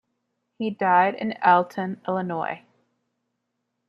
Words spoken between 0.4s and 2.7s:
He died in Alton, Illinois.